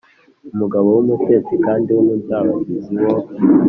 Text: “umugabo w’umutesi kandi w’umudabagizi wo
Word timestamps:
“umugabo 0.53 0.87
w’umutesi 0.95 1.53
kandi 1.65 1.89
w’umudabagizi 1.93 2.95
wo 3.03 3.15